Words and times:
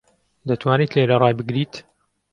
دەتوانیت 0.49 0.91
لێرە 0.93 1.15
ڕای 1.21 1.37
بگریت؟ 1.39 1.73